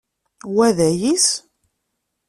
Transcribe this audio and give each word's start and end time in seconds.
Wa 0.55 0.67
d 0.77 0.79
ayis? 0.87 1.27